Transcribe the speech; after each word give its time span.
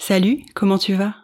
Salut, 0.00 0.44
comment 0.54 0.78
tu 0.78 0.94
vas? 0.94 1.14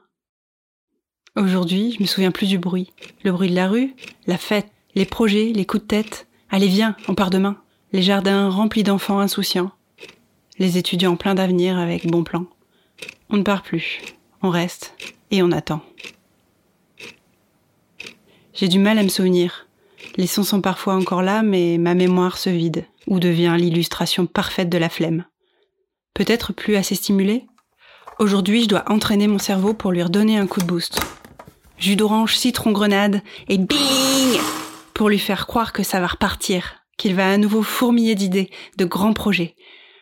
Aujourd'hui, 1.37 1.93
je 1.93 2.03
me 2.03 2.07
souviens 2.07 2.31
plus 2.31 2.49
du 2.49 2.59
bruit. 2.59 2.93
Le 3.23 3.33
bruit 3.33 3.49
de 3.49 3.55
la 3.55 3.69
rue, 3.69 3.95
la 4.27 4.37
fête, 4.37 4.71
les 4.95 5.07
projets, 5.07 5.53
les 5.55 5.65
coups 5.65 5.85
de 5.85 5.89
tête. 5.89 6.27
Allez, 6.51 6.67
viens, 6.67 6.95
on 7.09 7.15
part 7.15 7.31
demain. 7.31 7.57
Les 7.93 8.03
jardins 8.03 8.51
remplis 8.51 8.83
d'enfants 8.83 9.21
insouciants. 9.21 9.71
Les 10.59 10.77
étudiants 10.77 11.17
pleins 11.17 11.35
d'avenir 11.35 11.79
avec 11.79 12.07
bon 12.07 12.25
plan. 12.25 12.47
On 13.31 13.39
ne 13.39 13.43
part 13.43 13.63
plus. 13.63 14.01
On 14.43 14.51
reste 14.51 14.95
et 15.31 15.43
on 15.43 15.51
attend. 15.51 15.81
J'ai 18.53 18.69
du 18.69 18.79
mal 18.79 18.99
à 18.99 19.03
me 19.03 19.09
souvenir. 19.09 19.67
Les 20.17 20.27
sons 20.27 20.45
sont 20.45 20.61
parfois 20.61 20.95
encore 20.95 21.23
là, 21.23 21.43
mais 21.43 21.79
ma 21.79 21.95
mémoire 21.95 22.37
se 22.37 22.51
vide 22.51 22.85
ou 23.07 23.19
devient 23.19 23.57
l'illustration 23.57 24.27
parfaite 24.27 24.69
de 24.69 24.79
la 24.79 24.91
flemme. 24.91 25.25
Peut-être 26.13 26.53
plus 26.53 26.77
assez 26.77 26.97
stimulée? 26.97 27.47
Aujourd'hui, 28.21 28.63
je 28.63 28.69
dois 28.69 28.85
entraîner 28.87 29.27
mon 29.27 29.41
cerveau 29.41 29.75
pour 29.75 29.91
lui 29.91 30.03
redonner 30.03 30.39
un 30.39 30.47
coup 30.47 30.61
de 30.61 30.67
boost. 30.67 31.01
Jus 31.79 31.97
d'orange, 31.97 32.37
citron, 32.37 32.71
grenade 32.71 33.23
et 33.49 33.59
bing 33.59 34.39
Pour 34.95 35.09
lui 35.09 35.19
faire 35.19 35.49
croire 35.49 35.73
que 35.73 35.83
ça 35.83 35.99
va 35.99 36.07
repartir, 36.07 36.85
qu'il 36.97 37.17
va 37.17 37.29
à 37.29 37.37
nouveau 37.39 37.63
fourmiller 37.63 38.15
d'idées, 38.15 38.51
de 38.79 38.85
grands 38.85 39.15
projets. 39.15 39.57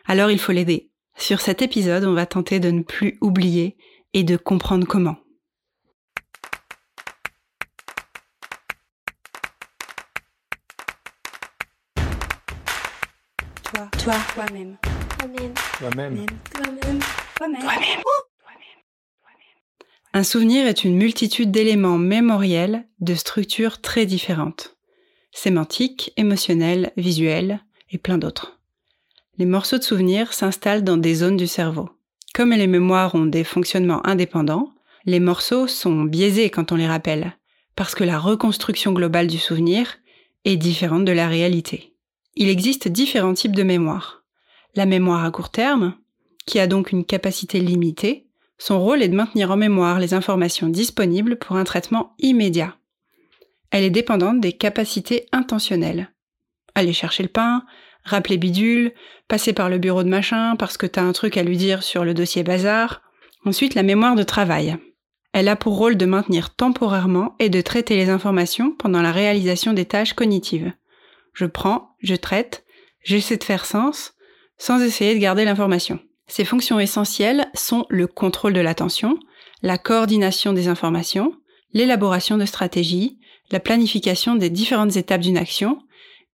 Alors 0.05 0.30
il 0.30 0.39
faut 0.39 0.53
l'aider. 0.53 0.91
Sur 1.17 1.41
cet 1.41 1.62
épisode, 1.62 2.05
on 2.05 2.12
va 2.12 2.27
tenter 2.27 2.61
de 2.61 2.70
ne 2.70 2.83
plus 2.83 3.17
oublier 3.23 3.79
et 4.12 4.25
de 4.25 4.37
comprendre 4.37 4.87
comment. 4.87 5.17
Toi, 13.65 13.89
toi, 13.98 14.15
toi-même. 14.34 14.77
Toi-même. 15.23 15.55
Toi-même. 15.79 16.27
Toi-même. 16.53 17.01
Toi-même. 17.37 18.03
Un 20.12 20.25
souvenir 20.25 20.67
est 20.67 20.83
une 20.83 20.97
multitude 20.97 21.53
d'éléments 21.53 21.97
mémoriels 21.97 22.89
de 22.98 23.14
structures 23.14 23.81
très 23.81 24.05
différentes. 24.05 24.77
Sémantiques, 25.31 26.12
émotionnelles, 26.17 26.91
visuelles 26.97 27.61
et 27.92 27.98
plein 27.98 28.19
d'autres. 28.19 28.59
Les 29.39 29.47
morceaux 29.47 29.79
de 29.79 29.84
souvenirs 29.84 30.33
s'installent 30.33 30.83
dans 30.83 30.97
des 30.97 31.14
zones 31.14 31.36
du 31.36 31.47
cerveau. 31.47 31.89
Comme 32.34 32.51
les 32.51 32.67
mémoires 32.67 33.14
ont 33.14 33.27
des 33.27 33.45
fonctionnements 33.45 34.05
indépendants, 34.05 34.75
les 35.05 35.20
morceaux 35.20 35.69
sont 35.69 36.03
biaisés 36.03 36.51
quand 36.51 36.73
on 36.73 36.77
les 36.77 36.89
rappelle, 36.89 37.36
parce 37.77 37.95
que 37.95 38.03
la 38.03 38.19
reconstruction 38.19 38.92
globale 38.92 39.29
du 39.29 39.39
souvenir 39.39 39.98
est 40.45 40.57
différente 40.57 41.05
de 41.05 41.12
la 41.12 41.29
réalité. 41.29 41.95
Il 42.34 42.48
existe 42.48 42.89
différents 42.89 43.34
types 43.34 43.55
de 43.55 43.62
mémoire. 43.62 44.22
La 44.75 44.87
mémoire 44.87 45.25
à 45.25 45.31
court 45.31 45.51
terme, 45.51 45.95
qui 46.47 46.59
a 46.59 46.67
donc 46.67 46.92
une 46.92 47.05
capacité 47.05 47.61
limitée, 47.61 48.27
son 48.56 48.81
rôle 48.81 49.03
est 49.03 49.09
de 49.09 49.17
maintenir 49.17 49.51
en 49.51 49.56
mémoire 49.56 49.98
les 49.98 50.14
informations 50.14 50.69
disponibles 50.69 51.37
pour 51.37 51.56
un 51.56 51.64
traitement 51.64 52.14
immédiat. 52.19 52.77
Elle 53.70 53.84
est 53.84 53.91
dépendante 53.91 54.41
des 54.41 54.53
capacités 54.53 55.27
intentionnelles. 55.33 56.11
Aller 56.75 56.92
chercher 56.92 57.23
le 57.23 57.29
pain, 57.29 57.64
rappeler 58.05 58.39
bidule, 58.39 58.92
passer 59.29 59.53
par 59.53 59.69
le 59.69 59.79
bureau 59.79 60.05
de 60.05 60.09
machin 60.09 60.56
parce 60.56 60.77
que 60.77 60.86
t'as 60.86 61.03
un 61.03 61.12
truc 61.12 61.36
à 61.36 61.42
lui 61.42 61.57
dire 61.57 61.83
sur 61.83 62.05
le 62.05 62.14
dossier 62.14 62.42
bazar. 62.42 63.03
Ensuite, 63.45 63.75
la 63.75 63.83
mémoire 63.83 64.14
de 64.14 64.23
travail. 64.23 64.77
Elle 65.33 65.48
a 65.48 65.57
pour 65.57 65.77
rôle 65.77 65.97
de 65.97 66.07
maintenir 66.07 66.55
temporairement 66.55 67.34
et 67.39 67.48
de 67.48 67.61
traiter 67.61 67.97
les 67.97 68.11
informations 68.11 68.73
pendant 68.73 69.03
la 69.03 69.12
réalisation 69.12 69.73
des 69.73 69.86
tâches 69.86 70.12
cognitives. 70.12 70.73
Je 71.34 71.47
prends, 71.47 71.97
je 72.03 72.14
traite, 72.14 72.64
j'essaie 73.03 73.39
de 73.39 73.45
faire 73.45 73.64
sens, 73.64 74.14
sans 74.58 74.81
essayer 74.81 75.14
de 75.14 75.20
garder 75.20 75.45
l'information. 75.45 75.98
Ces 76.27 76.45
fonctions 76.45 76.81
essentielles 76.81 77.47
sont 77.55 77.84
le 77.89 78.06
contrôle 78.06 78.53
de 78.53 78.61
l'attention, 78.61 79.19
la 79.62 79.78
coordination 79.78 80.53
des 80.53 80.69
informations, 80.69 81.34
l'élaboration 81.72 82.36
de 82.36 82.45
stratégies, 82.45 83.19
la 83.50 83.61
planification 83.61 84.34
des 84.34 84.50
différentes 84.50 84.97
étapes 84.97 85.20
d'une 85.20 85.36
action 85.36 85.78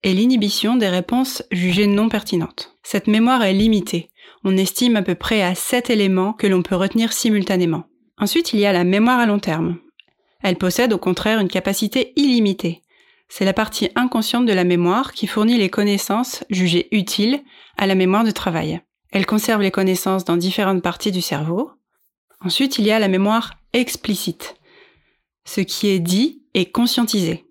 et 0.03 0.15
l'inhibition 0.15 0.77
des 0.77 0.89
réponses 0.89 1.43
jugées 1.51 1.87
non 1.87 2.09
pertinentes. 2.09 2.77
Cette 2.83 3.09
mémoire 3.09 3.43
est 3.43 3.53
limitée. 3.53 4.11
On 4.45 4.56
estime 4.56 4.97
à 4.97 5.03
peu 5.03 5.15
près 5.15 5.43
à 5.43 5.55
7 5.55 5.91
éléments 5.91 6.33
que 6.33 6.47
l'on 6.47 6.62
peut 6.62 6.77
retenir 6.77 7.12
simultanément. 7.12 7.85
Ensuite, 8.19 8.53
il 8.53 8.61
y 8.61 8.67
a 8.67 8.73
la 8.73 8.85
mémoire 8.85 9.19
à 9.19 9.27
long 9.27 9.41
terme. 9.41 9.79
Elle 10.43 10.56
possède 10.56 10.93
au 10.93 10.99
contraire 10.99 11.41
une 11.41 11.49
capacité 11.49 12.12
illimitée. 12.17 12.83
C'est 13.28 13.44
la 13.44 13.53
partie 13.53 13.91
inconsciente 13.94 14.47
de 14.47 14.53
la 14.53 14.65
mémoire 14.65 15.12
qui 15.12 15.27
fournit 15.27 15.59
les 15.59 15.69
connaissances 15.69 16.44
jugées 16.50 16.89
utiles 16.93 17.43
à 17.77 17.87
la 17.87 17.94
mémoire 17.94 18.25
de 18.25 18.31
travail. 18.31 18.81
Elle 19.11 19.27
conserve 19.27 19.62
les 19.62 19.71
connaissances 19.71 20.25
dans 20.25 20.37
différentes 20.37 20.83
parties 20.83 21.12
du 21.12 21.22
cerveau. 21.22 21.71
Ensuite, 22.41 22.78
il 22.78 22.87
y 22.87 22.91
a 22.91 22.99
la 22.99 23.09
mémoire 23.09 23.55
explicite. 23.72 24.56
Ce 25.44 25.61
qui 25.61 25.88
est 25.88 25.99
dit 25.99 26.43
est 26.55 26.71
conscientisé. 26.71 27.47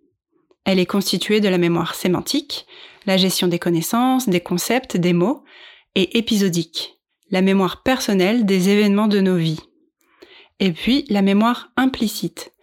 Elle 0.65 0.79
est 0.79 0.85
constituée 0.85 1.39
de 1.39 1.49
la 1.49 1.57
mémoire 1.57 1.95
sémantique, 1.95 2.65
la 3.05 3.17
gestion 3.17 3.47
des 3.47 3.59
connaissances, 3.59 4.27
des 4.27 4.41
concepts, 4.41 4.97
des 4.97 5.13
mots, 5.13 5.43
et 5.95 6.17
épisodique, 6.17 6.99
la 7.31 7.41
mémoire 7.41 7.81
personnelle 7.81 8.45
des 8.45 8.69
événements 8.69 9.07
de 9.07 9.19
nos 9.19 9.37
vies. 9.37 9.61
Et 10.59 10.71
puis 10.71 11.05
la 11.09 11.21
mémoire 11.21 11.71
implicite, 11.75 12.53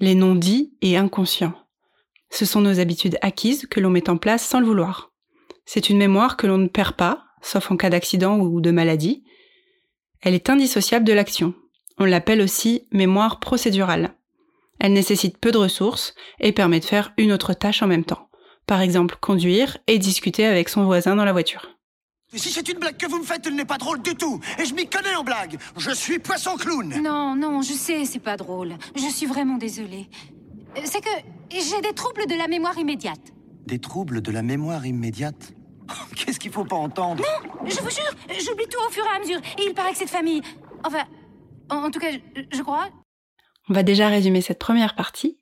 les 0.00 0.14
non-dits 0.14 0.72
et 0.82 0.96
inconscients. 0.96 1.54
Ce 2.30 2.44
sont 2.46 2.60
nos 2.60 2.80
habitudes 2.80 3.18
acquises 3.22 3.66
que 3.66 3.80
l'on 3.80 3.90
met 3.90 4.08
en 4.08 4.16
place 4.16 4.46
sans 4.46 4.60
le 4.60 4.66
vouloir. 4.66 5.12
C'est 5.66 5.90
une 5.90 5.98
mémoire 5.98 6.36
que 6.36 6.46
l'on 6.46 6.58
ne 6.58 6.68
perd 6.68 6.96
pas, 6.96 7.24
sauf 7.42 7.70
en 7.70 7.76
cas 7.76 7.90
d'accident 7.90 8.38
ou 8.38 8.60
de 8.60 8.70
maladie. 8.70 9.24
Elle 10.22 10.34
est 10.34 10.50
indissociable 10.50 11.04
de 11.04 11.12
l'action. 11.12 11.54
On 11.98 12.04
l'appelle 12.04 12.40
aussi 12.40 12.86
mémoire 12.92 13.40
procédurale. 13.40 14.14
Elle 14.78 14.94
nécessite 14.94 15.38
peu 15.38 15.52
de 15.52 15.58
ressources 15.58 16.14
et 16.40 16.52
permet 16.52 16.80
de 16.80 16.84
faire 16.84 17.12
une 17.18 17.32
autre 17.32 17.52
tâche 17.52 17.82
en 17.82 17.86
même 17.86 18.04
temps. 18.04 18.30
Par 18.66 18.80
exemple, 18.80 19.16
conduire 19.20 19.78
et 19.86 19.98
discuter 19.98 20.46
avec 20.46 20.68
son 20.68 20.84
voisin 20.84 21.16
dans 21.16 21.24
la 21.24 21.32
voiture. 21.32 21.68
Si 22.32 22.50
c'est 22.50 22.68
une 22.68 22.78
blague 22.78 22.96
que 22.96 23.06
vous 23.06 23.18
me 23.18 23.24
faites, 23.24 23.46
elle 23.46 23.56
n'est 23.56 23.64
pas 23.64 23.76
drôle 23.76 24.00
du 24.02 24.14
tout. 24.14 24.40
Et 24.58 24.64
je 24.64 24.72
m'y 24.72 24.86
connais 24.86 25.16
en 25.16 25.24
blague. 25.24 25.58
Je 25.76 25.90
suis 25.90 26.20
poisson 26.20 26.56
clown. 26.56 27.02
Non, 27.02 27.34
non, 27.34 27.60
je 27.60 27.72
sais, 27.72 28.04
c'est 28.04 28.20
pas 28.20 28.36
drôle. 28.36 28.76
Je 28.94 29.08
suis 29.08 29.26
vraiment 29.26 29.58
désolée. 29.58 30.08
Euh, 30.76 30.80
C'est 30.84 31.00
que 31.00 31.10
j'ai 31.50 31.80
des 31.80 31.94
troubles 31.94 32.26
de 32.26 32.34
la 32.36 32.48
mémoire 32.48 32.78
immédiate. 32.78 33.32
Des 33.66 33.78
troubles 33.78 34.22
de 34.22 34.30
la 34.32 34.42
mémoire 34.42 34.86
immédiate 34.86 35.52
Qu'est-ce 36.16 36.38
qu'il 36.38 36.52
faut 36.52 36.64
pas 36.64 36.76
entendre 36.76 37.24
Je 37.64 37.80
vous 37.80 37.90
jure, 37.90 38.14
j'oublie 38.28 38.66
tout 38.66 38.78
au 38.86 38.90
fur 38.90 39.04
et 39.04 39.16
à 39.16 39.18
mesure. 39.20 39.40
Et 39.58 39.66
il 39.66 39.74
paraît 39.74 39.92
que 39.92 39.98
cette 39.98 40.10
famille. 40.10 40.40
Enfin, 40.84 41.04
en, 41.68 41.76
en 41.84 41.90
tout 41.90 41.98
cas, 41.98 42.12
je, 42.12 42.42
je 42.56 42.62
crois. 42.62 42.88
On 43.68 43.74
va 43.74 43.82
déjà 43.82 44.08
résumer 44.08 44.40
cette 44.40 44.58
première 44.58 44.94
partie. 44.94 45.38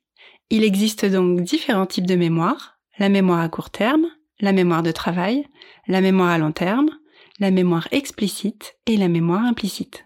Il 0.49 0.63
existe 0.63 1.05
donc 1.05 1.41
différents 1.41 1.85
types 1.85 2.07
de 2.07 2.15
mémoire. 2.15 2.77
La 2.97 3.09
mémoire 3.09 3.39
à 3.39 3.49
court 3.49 3.69
terme, 3.69 4.07
la 4.39 4.51
mémoire 4.51 4.83
de 4.83 4.91
travail, 4.91 5.45
la 5.87 6.01
mémoire 6.01 6.29
à 6.29 6.37
long 6.37 6.51
terme, 6.51 6.89
la 7.39 7.51
mémoire 7.51 7.87
explicite 7.91 8.75
et 8.87 8.97
la 8.97 9.07
mémoire 9.07 9.43
implicite. 9.45 10.05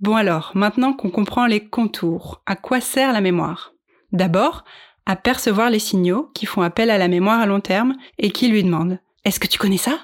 Bon 0.00 0.16
alors, 0.16 0.50
maintenant 0.54 0.94
qu'on 0.94 1.10
comprend 1.10 1.46
les 1.46 1.68
contours, 1.68 2.42
à 2.46 2.56
quoi 2.56 2.80
sert 2.80 3.12
la 3.12 3.20
mémoire? 3.20 3.73
D'abord, 4.14 4.64
à 5.06 5.16
percevoir 5.16 5.70
les 5.70 5.80
signaux 5.80 6.30
qui 6.34 6.46
font 6.46 6.62
appel 6.62 6.88
à 6.88 6.98
la 6.98 7.08
mémoire 7.08 7.40
à 7.40 7.46
long 7.46 7.60
terme 7.60 7.96
et 8.16 8.30
qui 8.30 8.46
lui 8.46 8.62
demandent 8.62 9.00
Est-ce 9.24 9.40
que 9.40 9.48
tu 9.48 9.58
connais 9.58 9.76
ça? 9.76 9.98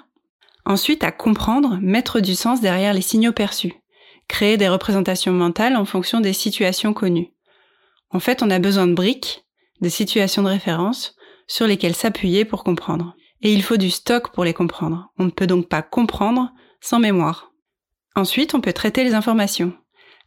Ensuite, 0.67 1.05
à 1.05 1.13
comprendre, 1.13 1.79
mettre 1.81 2.19
du 2.19 2.35
sens 2.35 2.61
derrière 2.61 2.93
les 2.93 3.03
signaux 3.03 3.33
perçus, 3.33 3.73
créer 4.27 4.57
des 4.57 4.69
représentations 4.69 5.33
mentales 5.33 5.77
en 5.77 5.85
fonction 5.85 6.21
des 6.21 6.33
situations 6.33 6.93
connues. 6.93 7.31
En 8.11 8.19
fait, 8.19 8.43
on 8.43 8.51
a 8.51 8.59
besoin 8.59 8.89
de 8.89 8.95
briques, 8.95 9.45
de 9.81 9.89
situations 9.89 10.43
de 10.43 10.49
référence, 10.49 11.15
sur 11.47 11.69
lesquelles 11.69 11.95
s'appuyer 11.95 12.45
pour 12.45 12.65
comprendre. 12.65 13.15
Et 13.43 13.53
il 13.53 13.63
faut 13.63 13.77
du 13.77 13.91
stock 13.91 14.33
pour 14.33 14.43
les 14.43 14.55
comprendre. 14.55 15.13
On 15.19 15.25
ne 15.25 15.31
peut 15.31 15.47
donc 15.47 15.69
pas 15.69 15.83
comprendre 15.83 16.53
sans 16.81 16.99
mémoire. 16.99 17.53
Ensuite, 18.17 18.57
on 18.57 18.61
peut 18.61 18.73
traiter 18.73 19.05
les 19.05 19.15
informations. 19.15 19.73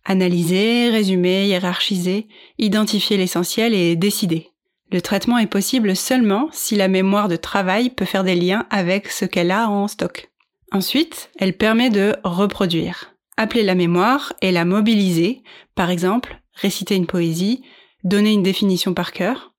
Analyser, 0.06 0.90
résumer, 0.90 1.48
hiérarchiser, 1.48 2.28
identifier 2.58 3.18
l'essentiel 3.18 3.74
et 3.74 3.96
décider. 3.96 4.52
Le 4.92 5.02
traitement 5.02 5.38
est 5.38 5.48
possible 5.48 5.96
seulement 5.96 6.50
si 6.52 6.76
la 6.76 6.88
mémoire 6.88 7.28
de 7.28 7.36
travail 7.36 7.90
peut 7.90 8.06
faire 8.06 8.24
des 8.24 8.36
liens 8.36 8.68
avec 8.70 9.10
ce 9.10 9.26
qu'elle 9.26 9.52
a 9.52 9.70
en 9.70 9.88
stock. 9.88 10.30
Ensuite, 10.72 11.32
elle 11.40 11.58
permet 11.58 11.90
de 11.90 12.16
reproduire. 12.24 13.14
Appeler 13.38 13.64
la 13.64 13.76
mémoire 13.76 14.34
et 14.42 14.52
la 14.52 14.66
mobiliser, 14.66 15.42
par 15.76 15.90
exemple, 15.90 16.40
réciter 16.54 16.96
une 16.96 17.08
poésie, 17.08 17.64
donner 18.04 18.34
une 18.34 18.44
définition 18.44 18.94
par 18.94 19.12
cœur. 19.12 19.54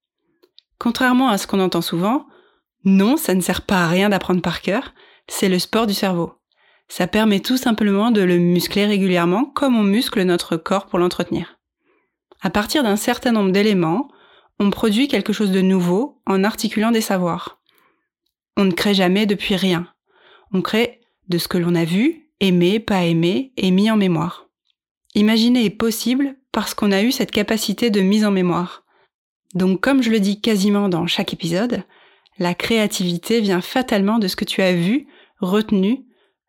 Contrairement 0.78 1.28
à 1.28 1.38
ce 1.38 1.46
qu'on 1.46 1.60
entend 1.60 1.82
souvent, 1.82 2.26
non, 2.84 3.16
ça 3.16 3.34
ne 3.34 3.40
sert 3.40 3.62
pas 3.62 3.84
à 3.84 3.88
rien 3.88 4.10
d'apprendre 4.10 4.42
par 4.42 4.60
cœur, 4.60 4.92
c'est 5.26 5.48
le 5.48 5.58
sport 5.58 5.86
du 5.86 5.94
cerveau. 5.94 6.34
Ça 6.88 7.06
permet 7.06 7.40
tout 7.40 7.56
simplement 7.56 8.10
de 8.10 8.20
le 8.20 8.38
muscler 8.38 8.86
régulièrement 8.86 9.44
comme 9.44 9.76
on 9.76 9.82
muscle 9.82 10.22
notre 10.22 10.56
corps 10.56 10.86
pour 10.86 10.98
l'entretenir. 10.98 11.58
À 12.40 12.50
partir 12.50 12.82
d'un 12.82 12.96
certain 12.96 13.32
nombre 13.32 13.52
d'éléments, 13.52 14.08
on 14.58 14.70
produit 14.70 15.08
quelque 15.08 15.32
chose 15.32 15.50
de 15.50 15.62
nouveau 15.62 16.20
en 16.26 16.44
articulant 16.44 16.90
des 16.90 17.00
savoirs. 17.00 17.60
On 18.56 18.64
ne 18.64 18.72
crée 18.72 18.94
jamais 18.94 19.26
depuis 19.26 19.56
rien. 19.56 19.88
On 20.52 20.62
crée 20.62 21.00
de 21.28 21.38
ce 21.38 21.48
que 21.48 21.58
l'on 21.58 21.74
a 21.74 21.84
vu, 21.84 22.28
aimé, 22.40 22.78
pas 22.78 23.04
aimé 23.04 23.52
et 23.56 23.70
mis 23.70 23.90
en 23.90 23.96
mémoire. 23.96 24.48
Imaginer 25.14 25.64
est 25.64 25.70
possible 25.70 26.36
parce 26.52 26.74
qu'on 26.74 26.92
a 26.92 27.02
eu 27.02 27.12
cette 27.12 27.30
capacité 27.30 27.90
de 27.90 28.00
mise 28.00 28.24
en 28.24 28.30
mémoire. 28.30 28.84
Donc 29.54 29.80
comme 29.80 30.02
je 30.02 30.10
le 30.10 30.20
dis 30.20 30.40
quasiment 30.40 30.88
dans 30.88 31.06
chaque 31.06 31.32
épisode, 31.32 31.82
la 32.38 32.54
créativité 32.54 33.40
vient 33.40 33.60
fatalement 33.60 34.18
de 34.18 34.28
ce 34.28 34.36
que 34.36 34.44
tu 34.44 34.60
as 34.60 34.72
vu, 34.72 35.06
retenu, 35.40 36.04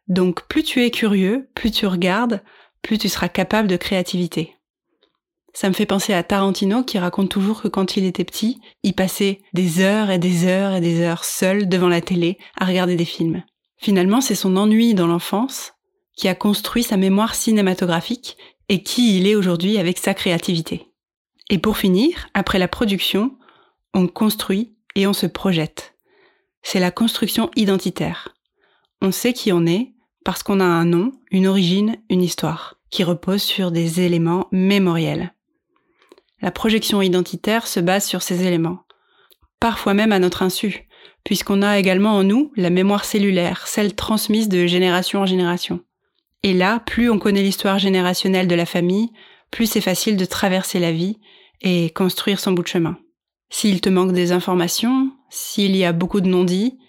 donc 0.07 0.47
plus 0.47 0.63
tu 0.63 0.83
es 0.83 0.91
curieux, 0.91 1.49
plus 1.55 1.71
tu 1.71 1.87
regardes, 1.87 2.41
plus 2.81 2.97
tu 2.97 3.09
seras 3.09 3.29
capable 3.29 3.67
de 3.67 3.77
créativité. 3.77 4.55
Ça 5.53 5.69
me 5.69 5.73
fait 5.73 5.85
penser 5.85 6.13
à 6.13 6.21
Tarantino 6.21 6.83
qui 6.83 6.99
raconte 6.99 7.29
toujours 7.29 7.61
que 7.61 7.69
quand 7.69 7.95
il 7.95 8.03
était 8.03 8.25
petit, 8.25 8.59
il 8.83 8.93
passait 8.93 9.41
des 9.53 9.79
heures 9.79 10.11
et 10.11 10.19
des 10.19 10.45
heures 10.45 10.75
et 10.75 10.81
des 10.81 11.01
heures 11.01 11.23
seul 11.23 11.69
devant 11.69 11.87
la 11.87 12.01
télé 12.01 12.37
à 12.59 12.65
regarder 12.65 12.97
des 12.97 13.05
films. 13.05 13.41
Finalement, 13.77 14.19
c'est 14.19 14.35
son 14.35 14.57
ennui 14.57 14.93
dans 14.93 15.07
l'enfance 15.07 15.73
qui 16.17 16.27
a 16.27 16.35
construit 16.35 16.83
sa 16.83 16.97
mémoire 16.97 17.35
cinématographique 17.35 18.37
et 18.67 18.83
qui 18.83 19.17
il 19.17 19.27
est 19.27 19.35
aujourd'hui 19.35 19.77
avec 19.77 19.97
sa 19.97 20.13
créativité. 20.13 20.91
Et 21.49 21.57
pour 21.57 21.77
finir, 21.77 22.27
après 22.33 22.59
la 22.59 22.67
production, 22.67 23.37
on 23.93 24.07
construit 24.07 24.75
et 24.95 25.07
on 25.07 25.13
se 25.13 25.25
projette. 25.25 25.95
C'est 26.63 26.79
la 26.79 26.91
construction 26.91 27.49
identitaire. 27.55 28.35
On 29.01 29.11
sait 29.11 29.33
qui 29.33 29.53
on 29.53 29.65
est 29.65 29.94
parce 30.25 30.43
qu'on 30.43 30.59
a 30.59 30.65
un 30.65 30.85
nom, 30.85 31.13
une 31.31 31.47
origine, 31.47 31.97
une 32.09 32.23
histoire, 32.23 32.75
qui 32.89 33.05
repose 33.05 33.43
sur 33.43 33.71
des 33.71 34.01
éléments 34.01 34.47
mémoriels. 34.51 35.33
La 36.41 36.51
projection 36.51 37.01
identitaire 37.01 37.67
se 37.67 37.79
base 37.79 38.05
sur 38.05 38.23
ces 38.23 38.45
éléments, 38.45 38.79
parfois 39.59 39.93
même 39.93 40.11
à 40.11 40.19
notre 40.19 40.41
insu, 40.41 40.89
puisqu'on 41.23 41.61
a 41.61 41.79
également 41.79 42.17
en 42.17 42.23
nous 42.23 42.51
la 42.55 42.71
mémoire 42.71 43.05
cellulaire, 43.05 43.67
celle 43.67 43.95
transmise 43.95 44.49
de 44.49 44.65
génération 44.65 45.21
en 45.21 45.25
génération. 45.27 45.79
Et 46.41 46.53
là, 46.53 46.79
plus 46.79 47.09
on 47.09 47.19
connaît 47.19 47.43
l'histoire 47.43 47.79
générationnelle 47.79 48.47
de 48.47 48.55
la 48.55 48.65
famille, 48.65 49.11
plus 49.51 49.67
c'est 49.67 49.79
facile 49.79 50.17
de 50.17 50.25
traverser 50.25 50.79
la 50.79 50.91
vie 50.91 51.19
et 51.61 51.91
construire 51.91 52.39
son 52.39 52.51
bout 52.51 52.63
de 52.63 52.67
chemin. 52.67 52.97
S'il 53.51 53.79
te 53.79 53.89
manque 53.89 54.11
des 54.11 54.31
informations, 54.31 55.11
s'il 55.29 55.75
y 55.75 55.85
a 55.85 55.93
beaucoup 55.93 56.21
de 56.21 56.27
non-dits, 56.27 56.79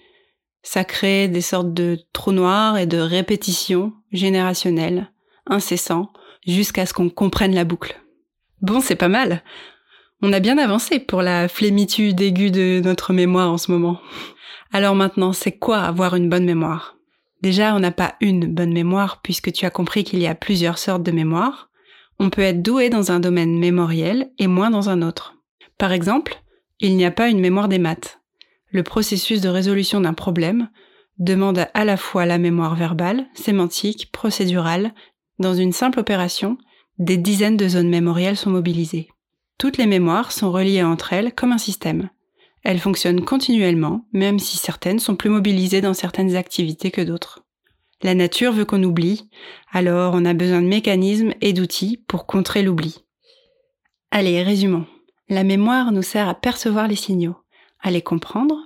ça 0.66 0.82
crée 0.82 1.28
des 1.28 1.42
sortes 1.42 1.72
de 1.72 1.96
trous 2.12 2.32
noirs 2.32 2.76
et 2.76 2.86
de 2.86 2.98
répétitions 2.98 3.92
générationnelles, 4.10 5.12
incessants, 5.46 6.10
jusqu'à 6.44 6.86
ce 6.86 6.92
qu'on 6.92 7.08
comprenne 7.08 7.54
la 7.54 7.64
boucle. 7.64 8.02
Bon, 8.62 8.80
c'est 8.80 8.96
pas 8.96 9.06
mal. 9.06 9.44
On 10.22 10.32
a 10.32 10.40
bien 10.40 10.58
avancé 10.58 10.98
pour 10.98 11.22
la 11.22 11.46
flémitude 11.46 12.20
aiguë 12.20 12.50
de 12.50 12.80
notre 12.84 13.12
mémoire 13.12 13.52
en 13.52 13.58
ce 13.58 13.70
moment. 13.70 14.00
Alors 14.72 14.96
maintenant, 14.96 15.32
c'est 15.32 15.56
quoi 15.56 15.78
avoir 15.78 16.16
une 16.16 16.28
bonne 16.28 16.44
mémoire? 16.44 16.96
Déjà, 17.42 17.72
on 17.76 17.78
n'a 17.78 17.92
pas 17.92 18.16
une 18.20 18.52
bonne 18.52 18.72
mémoire 18.72 19.20
puisque 19.22 19.52
tu 19.52 19.66
as 19.66 19.70
compris 19.70 20.02
qu'il 20.02 20.18
y 20.18 20.26
a 20.26 20.34
plusieurs 20.34 20.78
sortes 20.78 21.04
de 21.04 21.12
mémoire. 21.12 21.70
On 22.18 22.28
peut 22.28 22.42
être 22.42 22.62
doué 22.62 22.90
dans 22.90 23.12
un 23.12 23.20
domaine 23.20 23.56
mémoriel 23.56 24.32
et 24.40 24.48
moins 24.48 24.70
dans 24.70 24.88
un 24.88 25.02
autre. 25.02 25.36
Par 25.78 25.92
exemple, 25.92 26.42
il 26.80 26.96
n'y 26.96 27.04
a 27.04 27.12
pas 27.12 27.28
une 27.28 27.40
mémoire 27.40 27.68
des 27.68 27.78
maths. 27.78 28.15
Le 28.76 28.82
processus 28.82 29.40
de 29.40 29.48
résolution 29.48 30.02
d'un 30.02 30.12
problème 30.12 30.68
demande 31.18 31.66
à 31.72 31.86
la 31.86 31.96
fois 31.96 32.26
la 32.26 32.36
mémoire 32.36 32.76
verbale, 32.76 33.26
sémantique, 33.32 34.12
procédurale, 34.12 34.92
dans 35.38 35.54
une 35.54 35.72
simple 35.72 35.98
opération, 35.98 36.58
des 36.98 37.16
dizaines 37.16 37.56
de 37.56 37.68
zones 37.68 37.88
mémorielles 37.88 38.36
sont 38.36 38.50
mobilisées. 38.50 39.08
Toutes 39.56 39.78
les 39.78 39.86
mémoires 39.86 40.30
sont 40.30 40.52
reliées 40.52 40.82
entre 40.82 41.14
elles 41.14 41.32
comme 41.32 41.52
un 41.52 41.58
système. 41.58 42.10
Elles 42.64 42.78
fonctionnent 42.78 43.24
continuellement, 43.24 44.04
même 44.12 44.38
si 44.38 44.58
certaines 44.58 44.98
sont 44.98 45.16
plus 45.16 45.30
mobilisées 45.30 45.80
dans 45.80 45.94
certaines 45.94 46.36
activités 46.36 46.90
que 46.90 47.00
d'autres. 47.00 47.46
La 48.02 48.14
nature 48.14 48.52
veut 48.52 48.66
qu'on 48.66 48.82
oublie, 48.82 49.30
alors 49.72 50.12
on 50.12 50.26
a 50.26 50.34
besoin 50.34 50.60
de 50.60 50.68
mécanismes 50.68 51.32
et 51.40 51.54
d'outils 51.54 52.04
pour 52.08 52.26
contrer 52.26 52.62
l'oubli. 52.62 53.06
Allez, 54.10 54.42
résumons. 54.42 54.84
La 55.30 55.44
mémoire 55.44 55.92
nous 55.92 56.02
sert 56.02 56.28
à 56.28 56.34
percevoir 56.34 56.88
les 56.88 56.94
signaux, 56.94 57.36
à 57.86 57.90
les 57.90 58.02
comprendre, 58.02 58.65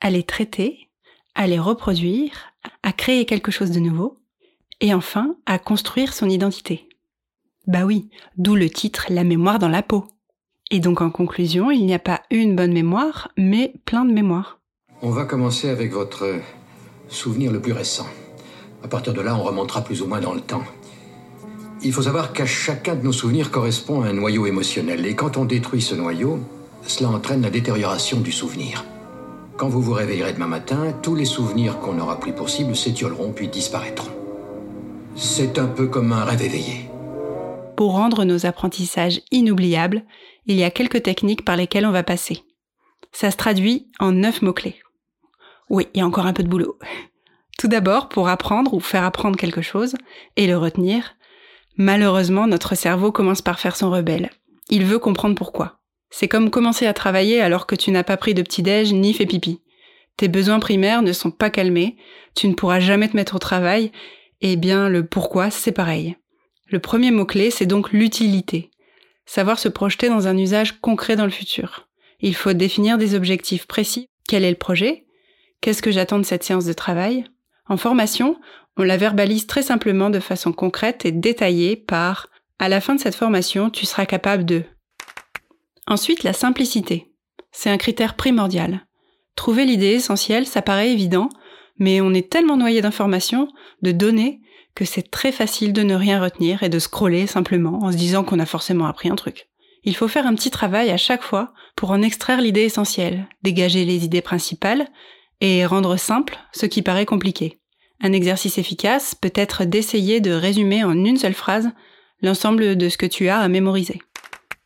à 0.00 0.10
les 0.10 0.22
traiter, 0.22 0.88
à 1.34 1.46
les 1.46 1.58
reproduire, 1.58 2.52
à 2.82 2.92
créer 2.92 3.24
quelque 3.26 3.50
chose 3.50 3.70
de 3.70 3.80
nouveau, 3.80 4.18
et 4.80 4.94
enfin 4.94 5.36
à 5.46 5.58
construire 5.58 6.12
son 6.12 6.28
identité. 6.28 6.88
Bah 7.66 7.84
oui, 7.84 8.08
d'où 8.36 8.54
le 8.54 8.70
titre 8.70 9.06
La 9.10 9.24
mémoire 9.24 9.58
dans 9.58 9.68
la 9.68 9.82
peau. 9.82 10.06
Et 10.70 10.80
donc 10.80 11.00
en 11.00 11.10
conclusion, 11.10 11.70
il 11.70 11.84
n'y 11.84 11.94
a 11.94 11.98
pas 11.98 12.22
une 12.30 12.56
bonne 12.56 12.72
mémoire, 12.72 13.28
mais 13.36 13.74
plein 13.84 14.04
de 14.04 14.12
mémoires. 14.12 14.60
On 15.02 15.10
va 15.10 15.24
commencer 15.24 15.68
avec 15.68 15.92
votre 15.92 16.40
souvenir 17.08 17.52
le 17.52 17.60
plus 17.60 17.72
récent. 17.72 18.06
À 18.82 18.88
partir 18.88 19.12
de 19.12 19.20
là, 19.20 19.36
on 19.36 19.42
remontera 19.42 19.82
plus 19.82 20.02
ou 20.02 20.06
moins 20.06 20.20
dans 20.20 20.34
le 20.34 20.40
temps. 20.40 20.64
Il 21.82 21.92
faut 21.92 22.02
savoir 22.02 22.32
qu'à 22.32 22.46
chacun 22.46 22.96
de 22.96 23.02
nos 23.02 23.12
souvenirs 23.12 23.50
correspond 23.50 24.02
un 24.02 24.12
noyau 24.12 24.46
émotionnel. 24.46 25.06
Et 25.06 25.14
quand 25.14 25.36
on 25.36 25.44
détruit 25.44 25.80
ce 25.80 25.94
noyau, 25.94 26.40
cela 26.82 27.10
entraîne 27.10 27.42
la 27.42 27.50
détérioration 27.50 28.20
du 28.20 28.32
souvenir. 28.32 28.84
Quand 29.58 29.68
vous 29.68 29.82
vous 29.82 29.92
réveillerez 29.92 30.34
demain 30.34 30.46
matin, 30.46 30.92
tous 31.02 31.16
les 31.16 31.24
souvenirs 31.24 31.80
qu'on 31.80 31.98
aura 31.98 32.20
pris 32.20 32.30
pour 32.30 32.48
cible 32.48 32.76
s'étioleront 32.76 33.32
puis 33.32 33.48
disparaîtront. 33.48 34.12
C'est 35.16 35.58
un 35.58 35.66
peu 35.66 35.88
comme 35.88 36.12
un 36.12 36.22
rêve 36.22 36.42
éveillé. 36.42 36.88
Pour 37.76 37.94
rendre 37.94 38.24
nos 38.24 38.46
apprentissages 38.46 39.20
inoubliables, 39.32 40.04
il 40.46 40.54
y 40.54 40.62
a 40.62 40.70
quelques 40.70 41.02
techniques 41.02 41.44
par 41.44 41.56
lesquelles 41.56 41.86
on 41.86 41.90
va 41.90 42.04
passer. 42.04 42.44
Ça 43.10 43.32
se 43.32 43.36
traduit 43.36 43.88
en 43.98 44.12
neuf 44.12 44.42
mots-clés. 44.42 44.76
Oui, 45.70 45.88
il 45.92 45.98
y 45.98 46.02
a 46.02 46.06
encore 46.06 46.26
un 46.26 46.32
peu 46.32 46.44
de 46.44 46.48
boulot. 46.48 46.78
Tout 47.58 47.66
d'abord, 47.66 48.08
pour 48.08 48.28
apprendre 48.28 48.74
ou 48.74 48.78
faire 48.78 49.02
apprendre 49.02 49.36
quelque 49.36 49.60
chose 49.60 49.96
et 50.36 50.46
le 50.46 50.56
retenir, 50.56 51.16
malheureusement, 51.76 52.46
notre 52.46 52.76
cerveau 52.76 53.10
commence 53.10 53.42
par 53.42 53.58
faire 53.58 53.74
son 53.74 53.90
rebelle. 53.90 54.30
Il 54.70 54.84
veut 54.84 55.00
comprendre 55.00 55.34
pourquoi. 55.34 55.77
C'est 56.10 56.28
comme 56.28 56.50
commencer 56.50 56.86
à 56.86 56.94
travailler 56.94 57.40
alors 57.40 57.66
que 57.66 57.74
tu 57.74 57.90
n'as 57.90 58.04
pas 58.04 58.16
pris 58.16 58.34
de 58.34 58.42
petit-déj 58.42 58.92
ni 58.92 59.12
fait 59.12 59.26
pipi. 59.26 59.60
Tes 60.16 60.28
besoins 60.28 60.58
primaires 60.58 61.02
ne 61.02 61.12
sont 61.12 61.30
pas 61.30 61.50
calmés, 61.50 61.96
tu 62.34 62.48
ne 62.48 62.54
pourras 62.54 62.80
jamais 62.80 63.08
te 63.08 63.16
mettre 63.16 63.36
au 63.36 63.38
travail, 63.38 63.92
et 64.40 64.56
bien 64.56 64.88
le 64.88 65.06
pourquoi, 65.06 65.50
c'est 65.50 65.72
pareil. 65.72 66.16
Le 66.66 66.80
premier 66.80 67.10
mot-clé, 67.10 67.50
c'est 67.50 67.66
donc 67.66 67.92
l'utilité. 67.92 68.70
Savoir 69.26 69.58
se 69.58 69.68
projeter 69.68 70.08
dans 70.08 70.26
un 70.26 70.36
usage 70.36 70.80
concret 70.80 71.16
dans 71.16 71.24
le 71.24 71.30
futur. 71.30 71.88
Il 72.20 72.34
faut 72.34 72.52
définir 72.52 72.98
des 72.98 73.14
objectifs 73.14 73.66
précis. 73.66 74.08
Quel 74.26 74.44
est 74.44 74.50
le 74.50 74.56
projet? 74.56 75.04
Qu'est-ce 75.60 75.82
que 75.82 75.90
j'attends 75.90 76.18
de 76.18 76.24
cette 76.24 76.44
séance 76.44 76.64
de 76.64 76.72
travail? 76.72 77.24
En 77.68 77.76
formation, 77.76 78.38
on 78.76 78.82
la 78.82 78.96
verbalise 78.96 79.46
très 79.46 79.62
simplement 79.62 80.10
de 80.10 80.20
façon 80.20 80.52
concrète 80.52 81.04
et 81.04 81.12
détaillée 81.12 81.76
par 81.76 82.28
à 82.58 82.68
la 82.68 82.80
fin 82.80 82.94
de 82.94 83.00
cette 83.00 83.14
formation, 83.14 83.70
tu 83.70 83.86
seras 83.86 84.06
capable 84.06 84.44
de. 84.44 84.64
Ensuite, 85.88 86.22
la 86.22 86.34
simplicité. 86.34 87.10
C'est 87.50 87.70
un 87.70 87.78
critère 87.78 88.14
primordial. 88.14 88.86
Trouver 89.36 89.64
l'idée 89.64 89.92
essentielle, 89.92 90.46
ça 90.46 90.60
paraît 90.60 90.92
évident, 90.92 91.30
mais 91.78 92.02
on 92.02 92.12
est 92.12 92.30
tellement 92.30 92.58
noyé 92.58 92.82
d'informations, 92.82 93.48
de 93.80 93.90
données, 93.90 94.42
que 94.74 94.84
c'est 94.84 95.10
très 95.10 95.32
facile 95.32 95.72
de 95.72 95.82
ne 95.82 95.94
rien 95.94 96.20
retenir 96.20 96.62
et 96.62 96.68
de 96.68 96.78
scroller 96.78 97.26
simplement 97.26 97.82
en 97.82 97.90
se 97.90 97.96
disant 97.96 98.22
qu'on 98.22 98.38
a 98.38 98.44
forcément 98.44 98.84
appris 98.84 99.08
un 99.08 99.16
truc. 99.16 99.48
Il 99.82 99.96
faut 99.96 100.08
faire 100.08 100.26
un 100.26 100.34
petit 100.34 100.50
travail 100.50 100.90
à 100.90 100.98
chaque 100.98 101.22
fois 101.22 101.54
pour 101.74 101.90
en 101.90 102.02
extraire 102.02 102.42
l'idée 102.42 102.64
essentielle, 102.64 103.26
dégager 103.42 103.86
les 103.86 104.04
idées 104.04 104.20
principales 104.20 104.88
et 105.40 105.64
rendre 105.64 105.96
simple 105.96 106.38
ce 106.52 106.66
qui 106.66 106.82
paraît 106.82 107.06
compliqué. 107.06 107.60
Un 108.02 108.12
exercice 108.12 108.58
efficace 108.58 109.14
peut 109.14 109.32
être 109.34 109.64
d'essayer 109.64 110.20
de 110.20 110.32
résumer 110.32 110.84
en 110.84 111.02
une 111.02 111.16
seule 111.16 111.32
phrase 111.32 111.70
l'ensemble 112.20 112.76
de 112.76 112.88
ce 112.90 112.98
que 112.98 113.06
tu 113.06 113.28
as 113.28 113.38
à 113.38 113.48
mémoriser. 113.48 114.00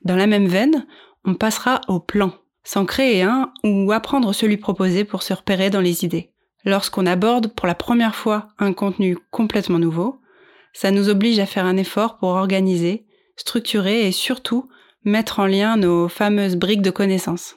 Dans 0.05 0.17
la 0.17 0.27
même 0.27 0.49
veine, 0.49 0.85
on 1.25 1.35
passera 1.35 1.81
au 1.89 2.01
plan, 2.01 2.33
sans 2.65 2.85
créer 2.85 3.23
un 3.23 3.53
ou 3.65 3.93
apprendre 3.93 4.33
celui 4.33 4.57
proposé 4.57 5.05
pour 5.05 5.23
se 5.23 5.33
repérer 5.35 5.71
dans 5.71 5.81
les 5.81 6.05
idées 6.05 6.33
lorsqu'on 6.65 7.07
aborde 7.07 7.49
pour 7.49 7.67
la 7.67 7.75
première 7.75 8.15
fois 8.15 8.49
un 8.59 8.73
contenu 8.73 9.19
complètement 9.31 9.79
nouveau, 9.79 10.21
ça 10.73 10.91
nous 10.91 11.09
oblige 11.09 11.39
à 11.39 11.47
faire 11.47 11.67
un 11.67 11.77
effort 11.77 12.19
pour 12.19 12.31
organiser, 12.31 13.05
structurer 13.37 14.07
et 14.07 14.13
surtout 14.13 14.69
mettre 15.05 15.41
en 15.41 15.47
lien 15.47 15.77
nos 15.77 16.09
fameuses 16.09 16.57
briques 16.57 16.83
de 16.83 16.91
connaissances. 16.91 17.57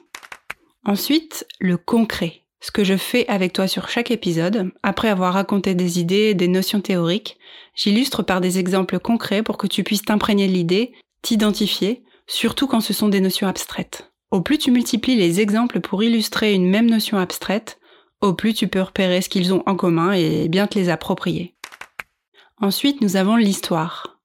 Ensuite, 0.84 1.46
le 1.60 1.76
concret. 1.76 2.42
Ce 2.60 2.72
que 2.72 2.84
je 2.84 2.96
fais 2.96 3.26
avec 3.28 3.52
toi 3.52 3.68
sur 3.68 3.88
chaque 3.88 4.10
épisode, 4.10 4.72
après 4.82 5.08
avoir 5.08 5.34
raconté 5.34 5.74
des 5.74 6.00
idées 6.00 6.30
et 6.30 6.34
des 6.34 6.48
notions 6.48 6.80
théoriques, 6.80 7.38
j'illustre 7.74 8.22
par 8.22 8.40
des 8.40 8.58
exemples 8.58 8.98
concrets 8.98 9.42
pour 9.42 9.58
que 9.58 9.66
tu 9.66 9.84
puisses 9.84 10.02
t'imprégner 10.02 10.48
de 10.48 10.52
l'idée, 10.52 10.92
t'identifier, 11.22 12.02
surtout 12.26 12.66
quand 12.66 12.80
ce 12.80 12.92
sont 12.92 13.08
des 13.08 13.20
notions 13.20 13.48
abstraites. 13.48 14.12
Au 14.30 14.40
plus 14.40 14.58
tu 14.58 14.70
multiplies 14.70 15.16
les 15.16 15.40
exemples 15.40 15.80
pour 15.80 16.02
illustrer 16.02 16.52
une 16.52 16.68
même 16.68 16.90
notion 16.90 17.18
abstraite, 17.18 17.78
au 18.20 18.34
plus 18.34 18.54
tu 18.54 18.68
peux 18.68 18.80
repérer 18.80 19.20
ce 19.20 19.28
qu'ils 19.28 19.54
ont 19.54 19.62
en 19.66 19.76
commun 19.76 20.12
et 20.12 20.48
bien 20.48 20.66
te 20.66 20.78
les 20.78 20.88
approprier. 20.88 21.54
Ensuite, 22.60 23.02
nous 23.02 23.16
avons 23.16 23.36
l'histoire. 23.36 24.20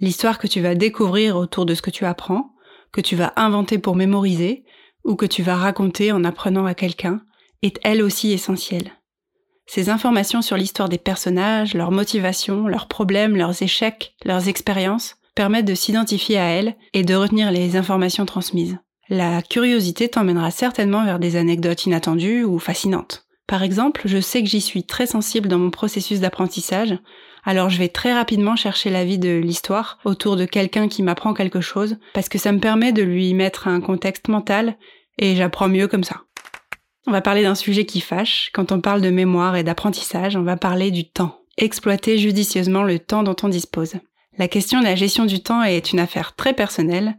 L'histoire 0.00 0.38
que 0.38 0.46
tu 0.46 0.60
vas 0.60 0.74
découvrir 0.74 1.36
autour 1.36 1.64
de 1.64 1.74
ce 1.74 1.82
que 1.82 1.90
tu 1.90 2.04
apprends, 2.04 2.54
que 2.92 3.00
tu 3.00 3.16
vas 3.16 3.32
inventer 3.36 3.78
pour 3.78 3.96
mémoriser, 3.96 4.64
ou 5.04 5.14
que 5.14 5.26
tu 5.26 5.42
vas 5.42 5.54
raconter 5.54 6.12
en 6.12 6.24
apprenant 6.24 6.66
à 6.66 6.74
quelqu'un, 6.74 7.22
est 7.62 7.78
elle 7.84 8.02
aussi 8.02 8.32
essentielle. 8.32 8.92
Ces 9.66 9.88
informations 9.88 10.42
sur 10.42 10.56
l'histoire 10.56 10.88
des 10.88 10.98
personnages, 10.98 11.74
leurs 11.74 11.92
motivations, 11.92 12.68
leurs 12.68 12.88
problèmes, 12.88 13.36
leurs 13.36 13.62
échecs, 13.62 14.14
leurs 14.24 14.48
expériences 14.48 15.16
permettent 15.36 15.66
de 15.66 15.76
s'identifier 15.76 16.38
à 16.38 16.46
elle 16.46 16.74
et 16.92 17.04
de 17.04 17.14
retenir 17.14 17.52
les 17.52 17.76
informations 17.76 18.26
transmises. 18.26 18.78
La 19.08 19.40
curiosité 19.42 20.08
t'emmènera 20.08 20.50
certainement 20.50 21.04
vers 21.04 21.20
des 21.20 21.36
anecdotes 21.36 21.86
inattendues 21.86 22.42
ou 22.42 22.58
fascinantes. 22.58 23.26
Par 23.46 23.62
exemple, 23.62 24.02
je 24.06 24.18
sais 24.18 24.42
que 24.42 24.48
j'y 24.48 24.60
suis 24.60 24.82
très 24.82 25.06
sensible 25.06 25.48
dans 25.48 25.58
mon 25.58 25.70
processus 25.70 26.18
d'apprentissage, 26.18 26.98
alors 27.44 27.70
je 27.70 27.78
vais 27.78 27.88
très 27.88 28.12
rapidement 28.12 28.56
chercher 28.56 28.90
l'avis 28.90 29.18
de 29.18 29.36
l'histoire 29.36 30.00
autour 30.04 30.34
de 30.34 30.46
quelqu'un 30.46 30.88
qui 30.88 31.04
m'apprend 31.04 31.32
quelque 31.32 31.60
chose, 31.60 31.96
parce 32.12 32.28
que 32.28 32.38
ça 32.38 32.50
me 32.50 32.58
permet 32.58 32.92
de 32.92 33.02
lui 33.02 33.32
mettre 33.34 33.68
un 33.68 33.80
contexte 33.80 34.26
mental, 34.26 34.76
et 35.18 35.36
j'apprends 35.36 35.68
mieux 35.68 35.86
comme 35.86 36.02
ça. 36.02 36.22
On 37.06 37.12
va 37.12 37.20
parler 37.20 37.44
d'un 37.44 37.54
sujet 37.54 37.84
qui 37.84 38.00
fâche. 38.00 38.50
Quand 38.52 38.72
on 38.72 38.80
parle 38.80 39.00
de 39.00 39.10
mémoire 39.10 39.54
et 39.54 39.62
d'apprentissage, 39.62 40.34
on 40.34 40.42
va 40.42 40.56
parler 40.56 40.90
du 40.90 41.08
temps. 41.08 41.38
Exploiter 41.56 42.18
judicieusement 42.18 42.82
le 42.82 42.98
temps 42.98 43.22
dont 43.22 43.36
on 43.44 43.48
dispose. 43.48 43.94
La 44.38 44.48
question 44.48 44.80
de 44.80 44.84
la 44.84 44.96
gestion 44.96 45.24
du 45.24 45.42
temps 45.42 45.62
est 45.62 45.92
une 45.92 46.00
affaire 46.00 46.34
très 46.34 46.52
personnelle, 46.52 47.16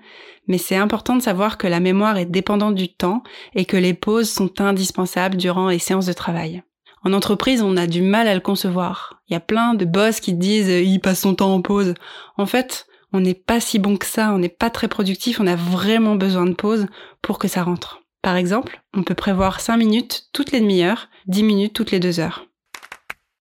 mais 0.47 0.59
c'est 0.59 0.75
important 0.75 1.15
de 1.15 1.21
savoir 1.21 1.57
que 1.57 1.67
la 1.67 1.79
mémoire 1.79 2.17
est 2.17 2.25
dépendante 2.25 2.75
du 2.75 2.93
temps 2.93 3.23
et 3.55 3.65
que 3.65 3.77
les 3.77 3.95
pauses 3.95 4.29
sont 4.29 4.61
indispensables 4.61 5.35
durant 5.35 5.69
les 5.69 5.79
séances 5.79 6.05
de 6.05 6.13
travail. 6.13 6.63
En 7.03 7.13
entreprise, 7.13 7.61
on 7.61 7.75
a 7.75 7.87
du 7.87 8.01
mal 8.01 8.27
à 8.27 8.35
le 8.35 8.41
concevoir. 8.41 9.21
Il 9.27 9.33
y 9.33 9.35
a 9.35 9.39
plein 9.39 9.73
de 9.73 9.85
boss 9.85 10.19
qui 10.19 10.33
disent 10.33 10.69
il 10.69 10.99
passe 10.99 11.21
son 11.21 11.35
temps 11.35 11.53
en 11.53 11.61
pause. 11.61 11.95
En 12.37 12.45
fait, 12.45 12.85
on 13.13 13.19
n'est 13.19 13.33
pas 13.33 13.59
si 13.59 13.79
bon 13.79 13.97
que 13.97 14.05
ça, 14.05 14.31
on 14.33 14.37
n'est 14.37 14.49
pas 14.49 14.69
très 14.69 14.87
productif, 14.87 15.39
on 15.39 15.47
a 15.47 15.55
vraiment 15.55 16.15
besoin 16.15 16.45
de 16.45 16.53
pause 16.53 16.85
pour 17.21 17.39
que 17.39 17.47
ça 17.47 17.63
rentre. 17.63 18.01
Par 18.21 18.35
exemple, 18.35 18.83
on 18.93 19.03
peut 19.03 19.15
prévoir 19.15 19.59
5 19.59 19.77
minutes 19.77 20.27
toutes 20.33 20.51
les 20.51 20.59
demi-heures, 20.59 21.09
10 21.27 21.43
minutes 21.43 21.73
toutes 21.73 21.91
les 21.91 21.99
2 21.99 22.19
heures. 22.19 22.45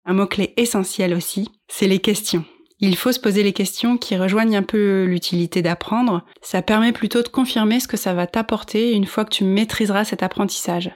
Un 0.04 0.14
mot-clé 0.14 0.54
essentiel 0.56 1.12
aussi, 1.12 1.50
c'est 1.68 1.88
les 1.88 1.98
questions. 1.98 2.44
Il 2.78 2.96
faut 2.96 3.12
se 3.12 3.20
poser 3.20 3.42
les 3.42 3.54
questions 3.54 3.96
qui 3.96 4.16
rejoignent 4.16 4.56
un 4.56 4.62
peu 4.62 5.04
l'utilité 5.04 5.62
d'apprendre. 5.62 6.24
Ça 6.42 6.60
permet 6.60 6.92
plutôt 6.92 7.22
de 7.22 7.28
confirmer 7.28 7.80
ce 7.80 7.88
que 7.88 7.96
ça 7.96 8.12
va 8.12 8.26
t'apporter 8.26 8.92
une 8.92 9.06
fois 9.06 9.24
que 9.24 9.30
tu 9.30 9.44
maîtriseras 9.44 10.04
cet 10.04 10.22
apprentissage. 10.22 10.90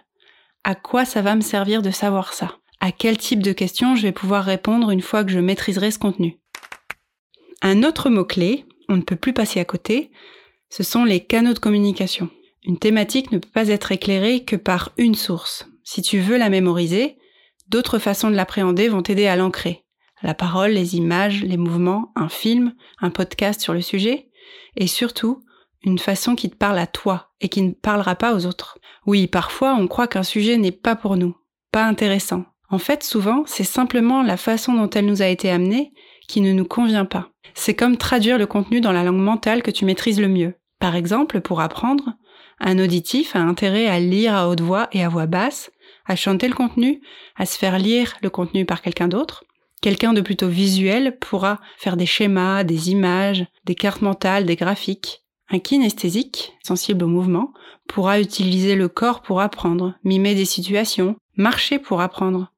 À 0.62 0.74
quoi 0.74 1.06
ça 1.06 1.22
va 1.22 1.34
me 1.34 1.40
servir 1.40 1.80
de 1.80 1.90
savoir 1.90 2.34
ça? 2.34 2.58
À 2.80 2.92
quel 2.92 3.16
type 3.16 3.42
de 3.42 3.52
questions 3.52 3.96
je 3.96 4.02
vais 4.02 4.12
pouvoir 4.12 4.44
répondre 4.44 4.90
une 4.90 5.00
fois 5.00 5.24
que 5.24 5.30
je 5.30 5.38
maîtriserai 5.38 5.90
ce 5.90 5.98
contenu? 5.98 6.38
Un 7.62 7.82
autre 7.82 8.10
mot-clé, 8.10 8.66
on 8.88 8.96
ne 8.96 9.02
peut 9.02 9.16
plus 9.16 9.32
passer 9.32 9.60
à 9.60 9.64
côté, 9.64 10.10
ce 10.68 10.82
sont 10.82 11.04
les 11.04 11.20
canaux 11.20 11.54
de 11.54 11.58
communication. 11.58 12.28
Une 12.64 12.78
thématique 12.78 13.32
ne 13.32 13.38
peut 13.38 13.50
pas 13.52 13.68
être 13.68 13.92
éclairée 13.92 14.44
que 14.44 14.56
par 14.56 14.92
une 14.98 15.14
source. 15.14 15.66
Si 15.82 16.02
tu 16.02 16.20
veux 16.20 16.36
la 16.36 16.50
mémoriser, 16.50 17.16
d'autres 17.68 17.98
façons 17.98 18.30
de 18.30 18.36
l'appréhender 18.36 18.88
vont 18.88 19.02
t'aider 19.02 19.26
à 19.26 19.36
l'ancrer. 19.36 19.84
La 20.22 20.34
parole, 20.34 20.72
les 20.72 20.96
images, 20.96 21.42
les 21.42 21.56
mouvements, 21.56 22.12
un 22.14 22.28
film, 22.28 22.74
un 23.00 23.10
podcast 23.10 23.60
sur 23.60 23.72
le 23.72 23.80
sujet, 23.80 24.28
et 24.76 24.86
surtout, 24.86 25.42
une 25.82 25.98
façon 25.98 26.34
qui 26.34 26.50
te 26.50 26.56
parle 26.56 26.78
à 26.78 26.86
toi 26.86 27.30
et 27.40 27.48
qui 27.48 27.62
ne 27.62 27.72
parlera 27.72 28.14
pas 28.14 28.34
aux 28.34 28.46
autres. 28.46 28.78
Oui, 29.06 29.26
parfois 29.26 29.74
on 29.74 29.88
croit 29.88 30.08
qu'un 30.08 30.22
sujet 30.22 30.58
n'est 30.58 30.72
pas 30.72 30.96
pour 30.96 31.16
nous, 31.16 31.36
pas 31.72 31.84
intéressant. 31.84 32.44
En 32.68 32.78
fait, 32.78 33.02
souvent, 33.02 33.42
c'est 33.46 33.64
simplement 33.64 34.22
la 34.22 34.36
façon 34.36 34.74
dont 34.74 34.90
elle 34.90 35.06
nous 35.06 35.22
a 35.22 35.26
été 35.26 35.50
amenée 35.50 35.92
qui 36.28 36.40
ne 36.40 36.52
nous 36.52 36.64
convient 36.64 37.04
pas. 37.04 37.30
C'est 37.54 37.74
comme 37.74 37.96
traduire 37.96 38.38
le 38.38 38.46
contenu 38.46 38.80
dans 38.80 38.92
la 38.92 39.02
langue 39.02 39.16
mentale 39.16 39.62
que 39.62 39.72
tu 39.72 39.84
maîtrises 39.84 40.20
le 40.20 40.28
mieux. 40.28 40.54
Par 40.78 40.94
exemple, 40.94 41.40
pour 41.40 41.60
apprendre, 41.60 42.14
un 42.60 42.78
auditif 42.78 43.34
a 43.34 43.40
intérêt 43.40 43.86
à 43.86 43.98
lire 43.98 44.34
à 44.34 44.48
haute 44.48 44.60
voix 44.60 44.88
et 44.92 45.02
à 45.02 45.08
voix 45.08 45.26
basse, 45.26 45.72
à 46.06 46.14
chanter 46.14 46.46
le 46.46 46.54
contenu, 46.54 47.00
à 47.36 47.46
se 47.46 47.58
faire 47.58 47.78
lire 47.78 48.16
le 48.22 48.30
contenu 48.30 48.64
par 48.64 48.82
quelqu'un 48.82 49.08
d'autre. 49.08 49.44
Quelqu'un 49.80 50.12
de 50.12 50.20
plutôt 50.20 50.48
visuel 50.48 51.16
pourra 51.18 51.58
faire 51.78 51.96
des 51.96 52.06
schémas, 52.06 52.64
des 52.64 52.90
images, 52.90 53.46
des 53.64 53.74
cartes 53.74 54.02
mentales, 54.02 54.44
des 54.44 54.56
graphiques. 54.56 55.24
Un 55.48 55.58
kinesthésique, 55.58 56.52
sensible 56.62 57.04
au 57.04 57.08
mouvement, 57.08 57.52
pourra 57.88 58.20
utiliser 58.20 58.76
le 58.76 58.88
corps 58.88 59.22
pour 59.22 59.40
apprendre, 59.40 59.94
mimer 60.04 60.34
des 60.34 60.44
situations, 60.44 61.16
marcher 61.36 61.78
pour 61.78 62.00
apprendre. 62.00 62.52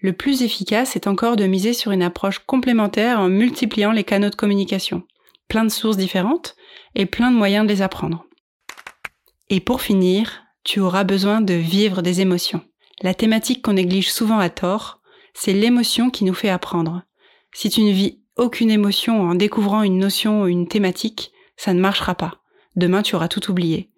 Le 0.00 0.12
plus 0.12 0.42
efficace 0.42 0.96
est 0.96 1.06
encore 1.06 1.36
de 1.36 1.46
miser 1.46 1.72
sur 1.72 1.92
une 1.92 2.02
approche 2.02 2.38
complémentaire 2.40 3.20
en 3.20 3.28
multipliant 3.28 3.92
les 3.92 4.04
canaux 4.04 4.30
de 4.30 4.34
communication. 4.36 5.02
Plein 5.48 5.64
de 5.64 5.70
sources 5.70 5.96
différentes 5.96 6.56
et 6.94 7.06
plein 7.06 7.30
de 7.30 7.36
moyens 7.36 7.66
de 7.66 7.72
les 7.72 7.82
apprendre. 7.82 8.24
Et 9.50 9.60
pour 9.60 9.80
finir, 9.80 10.44
tu 10.64 10.80
auras 10.80 11.04
besoin 11.04 11.40
de 11.40 11.54
vivre 11.54 12.02
des 12.02 12.20
émotions. 12.20 12.62
La 13.00 13.14
thématique 13.14 13.62
qu'on 13.62 13.74
néglige 13.74 14.12
souvent 14.12 14.38
à 14.38 14.50
tort, 14.50 14.97
c'est 15.40 15.52
l'émotion 15.52 16.10
qui 16.10 16.24
nous 16.24 16.34
fait 16.34 16.48
apprendre. 16.48 17.04
Si 17.52 17.70
tu 17.70 17.82
ne 17.82 17.92
vis 17.92 18.18
aucune 18.36 18.72
émotion 18.72 19.22
en 19.22 19.36
découvrant 19.36 19.82
une 19.82 19.98
notion 19.98 20.42
ou 20.42 20.46
une 20.48 20.66
thématique, 20.66 21.30
ça 21.56 21.72
ne 21.72 21.80
marchera 21.80 22.16
pas. 22.16 22.42
Demain, 22.74 23.02
tu 23.02 23.14
auras 23.14 23.28
tout 23.28 23.48
oublié. 23.48 23.88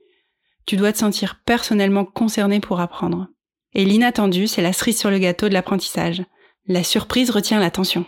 Tu 0.66 0.76
dois 0.76 0.92
te 0.92 0.98
sentir 0.98 1.40
personnellement 1.46 2.04
concerné 2.04 2.60
pour 2.60 2.78
apprendre. 2.80 3.28
Et 3.72 3.86
l'inattendu, 3.86 4.48
c'est 4.48 4.60
la 4.60 4.74
cerise 4.74 4.98
sur 4.98 5.10
le 5.10 5.18
gâteau 5.18 5.48
de 5.48 5.54
l'apprentissage. 5.54 6.22
La 6.66 6.84
surprise 6.84 7.30
retient 7.30 7.58
l'attention. 7.58 8.04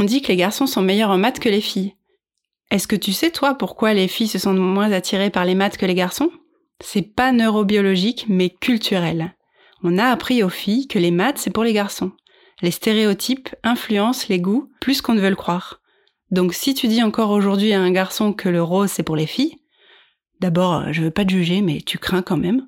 On 0.00 0.04
dit 0.04 0.20
que 0.20 0.28
les 0.28 0.36
garçons 0.36 0.66
sont 0.66 0.82
meilleurs 0.82 1.10
en 1.10 1.18
maths 1.18 1.38
que 1.38 1.48
les 1.48 1.60
filles. 1.60 1.94
Est-ce 2.72 2.88
que 2.88 2.96
tu 2.96 3.12
sais, 3.12 3.30
toi, 3.30 3.54
pourquoi 3.54 3.94
les 3.94 4.08
filles 4.08 4.26
se 4.26 4.40
sont 4.40 4.52
moins 4.52 4.90
attirées 4.90 5.30
par 5.30 5.44
les 5.44 5.54
maths 5.54 5.76
que 5.76 5.86
les 5.86 5.94
garçons? 5.94 6.30
C'est 6.80 7.14
pas 7.14 7.30
neurobiologique, 7.30 8.26
mais 8.28 8.50
culturel. 8.50 9.36
On 9.84 9.96
a 9.96 10.06
appris 10.06 10.42
aux 10.42 10.48
filles 10.48 10.88
que 10.88 10.98
les 10.98 11.12
maths, 11.12 11.38
c'est 11.38 11.52
pour 11.52 11.62
les 11.62 11.72
garçons. 11.72 12.10
Les 12.64 12.70
stéréotypes 12.70 13.54
influencent 13.62 14.24
les 14.30 14.40
goûts 14.40 14.70
plus 14.80 15.02
qu'on 15.02 15.12
ne 15.12 15.20
veut 15.20 15.28
le 15.28 15.36
croire. 15.36 15.82
Donc 16.30 16.54
si 16.54 16.72
tu 16.72 16.88
dis 16.88 17.02
encore 17.02 17.28
aujourd'hui 17.28 17.74
à 17.74 17.80
un 17.82 17.90
garçon 17.90 18.32
que 18.32 18.48
le 18.48 18.62
rose, 18.62 18.88
c'est 18.90 19.02
pour 19.02 19.16
les 19.16 19.26
filles, 19.26 19.58
d'abord, 20.40 20.90
je 20.90 21.02
veux 21.02 21.10
pas 21.10 21.26
te 21.26 21.30
juger, 21.30 21.60
mais 21.60 21.82
tu 21.82 21.98
crains 21.98 22.22
quand 22.22 22.38
même. 22.38 22.66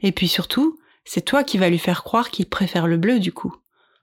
Et 0.00 0.12
puis 0.12 0.26
surtout, 0.26 0.78
c'est 1.04 1.20
toi 1.20 1.44
qui 1.44 1.58
vas 1.58 1.68
lui 1.68 1.76
faire 1.76 2.02
croire 2.02 2.30
qu'il 2.30 2.48
préfère 2.48 2.86
le 2.86 2.96
bleu 2.96 3.20
du 3.20 3.30
coup. 3.30 3.54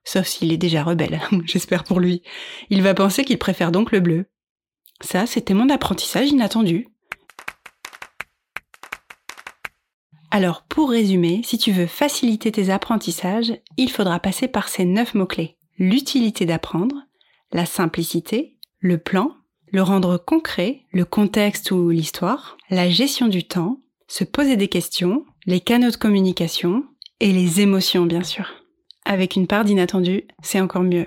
Sauf 0.03 0.27
s'il 0.27 0.53
est 0.53 0.57
déjà 0.57 0.83
rebelle, 0.83 1.19
j'espère 1.45 1.83
pour 1.83 1.99
lui. 1.99 2.21
Il 2.69 2.83
va 2.83 2.93
penser 2.93 3.25
qu'il 3.25 3.39
préfère 3.39 3.71
donc 3.71 3.91
le 3.91 4.01
bleu. 4.01 4.25
Ça, 5.01 5.25
c'était 5.25 5.55
mon 5.55 5.71
apprentissage 5.71 6.29
inattendu. 6.29 6.89
Alors 10.29 10.63
pour 10.63 10.89
résumer, 10.89 11.41
si 11.43 11.57
tu 11.57 11.71
veux 11.71 11.87
faciliter 11.87 12.51
tes 12.51 12.69
apprentissages, 12.69 13.53
il 13.77 13.89
faudra 13.89 14.19
passer 14.19 14.47
par 14.47 14.67
ces 14.67 14.85
neuf 14.85 15.13
mots-clés. 15.13 15.57
L'utilité 15.77 16.45
d'apprendre, 16.45 16.95
la 17.53 17.65
simplicité, 17.65 18.57
le 18.79 18.97
plan, 18.97 19.31
le 19.71 19.81
rendre 19.81 20.17
concret, 20.17 20.81
le 20.91 21.05
contexte 21.05 21.71
ou 21.71 21.89
l'histoire, 21.89 22.57
la 22.69 22.89
gestion 22.89 23.27
du 23.27 23.45
temps, 23.45 23.79
se 24.07 24.23
poser 24.23 24.57
des 24.57 24.67
questions, 24.67 25.25
les 25.45 25.61
canaux 25.61 25.91
de 25.91 25.95
communication 25.95 26.83
et 27.19 27.31
les 27.31 27.61
émotions 27.61 28.05
bien 28.05 28.23
sûr. 28.23 28.47
Avec 29.05 29.35
une 29.37 29.47
part 29.47 29.63
d'inattendu, 29.63 30.23
c'est 30.43 30.59
encore 30.59 30.83
mieux. 30.83 31.05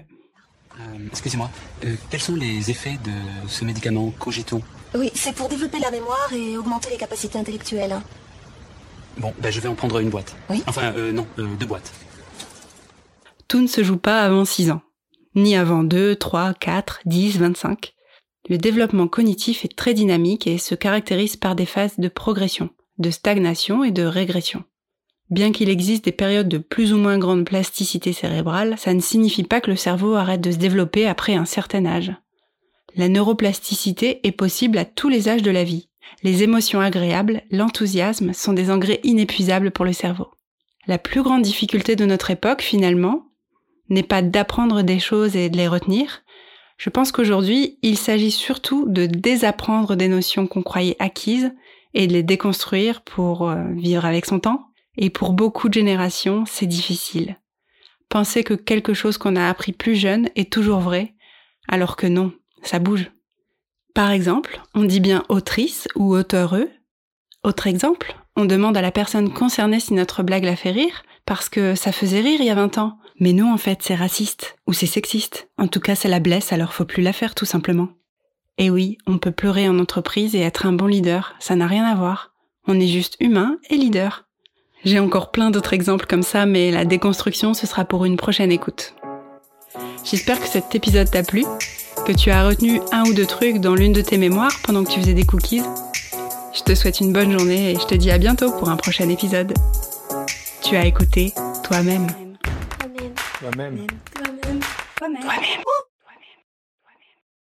Euh, 0.78 1.06
excusez-moi, 1.10 1.50
euh, 1.84 1.94
quels 2.10 2.20
sont 2.20 2.36
les 2.36 2.70
effets 2.70 2.98
de 3.04 3.48
ce 3.48 3.66
médicament 3.66 4.10
Cogiton 4.18 4.62
Oui, 4.94 5.10
c'est 5.14 5.34
pour 5.34 5.48
développer 5.48 5.78
la 5.78 5.90
mémoire 5.90 6.32
et 6.32 6.56
augmenter 6.56 6.88
les 6.90 6.96
capacités 6.96 7.38
intellectuelles. 7.38 8.00
Bon, 9.19 9.33
ben 9.38 9.50
je 9.50 9.61
vais 9.61 9.69
en 9.69 9.75
prendre 9.75 9.99
une 9.99 10.11
boîte. 10.11 10.37
Oui. 10.49 10.62
Enfin, 10.67 10.93
euh, 10.97 11.12
non, 11.12 11.26
euh, 11.38 11.47
deux 11.59 11.67
boîtes. 11.67 11.93
Tout 13.49 13.61
ne 13.61 13.67
se 13.67 13.83
joue 13.83 13.97
pas 13.97 14.23
avant 14.23 14.45
6 14.45 14.71
ans, 14.71 14.83
ni 15.35 15.57
avant 15.57 15.83
2, 15.83 16.17
3, 16.17 16.55
4, 16.55 17.00
10, 17.05 17.38
25. 17.38 17.95
Le 18.49 18.59
développement 18.59 19.09
cognitif 19.09 19.64
est 19.64 19.76
très 19.76 19.95
dynamique 19.95 20.47
et 20.47 20.59
se 20.59 20.75
caractérise 20.75 21.37
par 21.37 21.55
des 21.55 21.67
phases 21.67 21.99
de 21.99 22.09
progression, 22.09 22.71
de 22.99 23.11
stagnation 23.11 23.85
et 23.85 23.90
de 23.90 24.02
régression. 24.02 24.64
Bien 25.31 25.52
qu'il 25.52 25.69
existe 25.69 26.05
des 26.05 26.12
périodes 26.12 26.49
de 26.49 26.59
plus 26.59 26.93
ou 26.93 26.97
moins 26.97 27.19
grande 27.19 27.45
plasticité 27.45 28.12
cérébrale, 28.12 28.76
ça 28.79 28.95
ne 28.95 29.00
signifie 29.00 29.45
pas 29.45 29.61
que 29.61 29.71
le 29.71 29.76
cerveau 29.76 30.14
arrête 30.14 30.40
de 30.40 30.50
se 30.50 30.57
développer 30.57 31.07
après 31.07 31.35
un 31.35 31.45
certain 31.45 31.87
âge. 31.87 32.12
La 32.97 33.09
neuroplasticité 33.09 34.26
est 34.26 34.33
possible 34.33 34.79
à 34.79 34.85
tous 34.85 35.09
les 35.09 35.29
âges 35.29 35.43
de 35.43 35.50
la 35.50 35.62
vie, 35.62 35.89
les 36.23 36.42
émotions 36.42 36.80
agréables, 36.80 37.42
l'enthousiasme 37.50 38.33
sont 38.33 38.52
des 38.52 38.71
engrais 38.71 39.00
inépuisables 39.02 39.71
pour 39.71 39.85
le 39.85 39.92
cerveau. 39.92 40.28
La 40.87 40.99
plus 40.99 41.23
grande 41.23 41.42
difficulté 41.42 41.97
de 41.97 42.04
notre 42.04 42.30
époque, 42.30 42.62
finalement, 42.62 43.26
n'est 43.88 44.02
pas 44.02 44.23
d'apprendre 44.23 44.83
des 44.83 44.99
choses 44.99 45.37
et 45.37 45.50
de 45.50 45.57
les 45.57 45.69
retenir. 45.69 46.23
Je 46.78 46.90
pense 46.90 47.12
qu'aujourd'hui, 47.12 47.78
il 47.83 47.99
s'agit 47.99 48.30
surtout 48.30 48.87
de 48.88 49.07
désapprendre 49.07 49.97
des 49.97 50.09
notions 50.09 50.47
qu'on 50.47 50.62
croyait 50.62 50.97
acquises 50.99 51.52
et 51.92 52.07
de 52.07 52.12
les 52.12 52.23
déconstruire 52.23 53.02
pour 53.02 53.49
euh, 53.49 53.64
vivre 53.75 54.04
avec 54.04 54.26
son 54.26 54.40
temps. 54.40 54.66
Et 54.97 55.11
pour 55.11 55.33
beaucoup 55.33 55.69
de 55.69 55.75
générations, 55.75 56.45
c'est 56.47 56.66
difficile. 56.66 57.37
Penser 58.09 58.45
que 58.45 58.54
quelque 58.54 58.95
chose 58.95 59.19
qu'on 59.19 59.37
a 59.37 59.49
appris 59.49 59.73
plus 59.73 59.95
jeune 59.95 60.28
est 60.37 60.52
toujours 60.52 60.80
vrai, 60.80 61.14
alors 61.69 61.97
que 61.97 62.07
non, 62.07 62.33
ça 62.62 62.78
bouge. 62.78 63.11
Par 63.94 64.11
exemple, 64.11 64.61
on 64.75 64.85
dit 64.85 65.00
bien 65.00 65.25
autrice 65.28 65.88
ou 65.97 66.14
auteureux. 66.14 66.70
Autre 67.42 67.66
exemple, 67.66 68.14
on 68.37 68.44
demande 68.44 68.76
à 68.76 68.82
la 68.82 68.92
personne 68.92 69.32
concernée 69.32 69.80
si 69.80 69.94
notre 69.94 70.23
blague 70.23 70.44
la 70.44 70.56
fait 70.56 70.70
rire, 70.70 71.02
parce 71.26 71.49
que 71.49 71.75
ça 71.75 71.92
faisait 71.92 72.20
rire 72.20 72.40
il 72.40 72.47
y 72.47 72.50
a 72.50 72.54
20 72.54 72.78
ans. 72.78 72.99
Mais 73.18 73.32
non, 73.32 73.52
en 73.52 73.59
fait, 73.59 73.80
c'est 73.82 73.94
raciste, 73.94 74.56
ou 74.66 74.73
c'est 74.73 74.87
sexiste. 74.87 75.49
En 75.59 75.68
tout 75.68 75.80
cas, 75.80 75.94
ça 75.94 76.09
la 76.09 76.20
blesse, 76.20 76.52
alors 76.52 76.73
faut 76.73 76.85
plus 76.85 77.02
la 77.02 77.12
faire, 77.12 77.35
tout 77.35 77.44
simplement. 77.44 77.88
Et 78.59 78.70
oui, 78.70 78.99
on 79.06 79.18
peut 79.18 79.32
pleurer 79.32 79.68
en 79.68 79.78
entreprise 79.78 80.35
et 80.35 80.40
être 80.40 80.66
un 80.66 80.73
bon 80.73 80.87
leader, 80.87 81.35
ça 81.38 81.56
n'a 81.56 81.66
rien 81.66 81.85
à 81.85 81.94
voir. 81.94 82.32
On 82.66 82.78
est 82.78 82.87
juste 82.87 83.16
humain 83.20 83.59
et 83.70 83.76
leader. 83.76 84.26
J'ai 84.85 84.99
encore 84.99 85.30
plein 85.30 85.50
d'autres 85.50 85.73
exemples 85.73 86.06
comme 86.06 86.23
ça, 86.23 86.47
mais 86.47 86.70
la 86.70 86.85
déconstruction, 86.85 87.54
ce 87.54 87.66
sera 87.66 87.85
pour 87.85 88.04
une 88.04 88.16
prochaine 88.16 88.52
écoute. 88.52 88.94
J'espère 90.04 90.40
que 90.40 90.49
cet 90.49 90.75
épisode 90.75 91.11
t'a 91.11 91.23
plu, 91.23 91.44
que 92.04 92.12
tu 92.12 92.30
as 92.30 92.47
retenu 92.47 92.80
un 92.92 93.04
ou 93.04 93.14
deux 93.14 93.26
trucs 93.26 93.59
dans 93.59 93.75
l'une 93.75 93.92
de 93.92 94.00
tes 94.00 94.19
mémoires 94.19 94.52
pendant 94.64 94.85
que 94.85 94.90
tu 94.90 95.00
faisais 95.00 95.14
des 95.14 95.25
cookies. 95.25 95.62
Je 96.54 96.62
te 96.62 96.75
souhaite 96.75 97.00
une 97.00 97.12
bonne 97.12 97.37
journée 97.37 97.73
et 97.73 97.75
je 97.75 97.87
te 97.87 97.95
dis 97.95 98.11
à 98.11 98.19
bientôt 98.19 98.50
pour 98.52 98.69
un 98.69 98.76
prochain 98.76 99.09
épisode. 99.09 99.52
Tu 100.62 100.76
as 100.76 100.87
écouté 100.87 101.33
toi-même. 101.62 102.07
Toi-même. 102.78 103.14
Toi-même. 103.40 103.87
Toi-même. 104.14 104.61
Toi-même. 104.97 105.23
Toi-même. 105.23 105.69